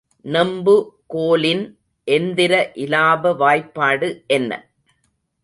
நெம்பு 0.25 0.75
கோலின் 1.07 1.63
எந்திர 2.07 2.53
இலாப 2.75 3.33
வாய்பாடு 3.35 4.09
என்ன? 4.27 4.51